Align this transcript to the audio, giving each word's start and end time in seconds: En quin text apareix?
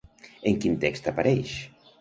En 0.51 0.57
quin 0.63 0.79
text 0.87 1.11
apareix? 1.15 1.57